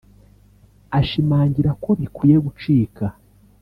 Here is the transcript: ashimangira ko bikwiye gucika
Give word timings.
ashimangira 0.99 1.71
ko 1.83 1.89
bikwiye 1.99 2.37
gucika 2.45 3.05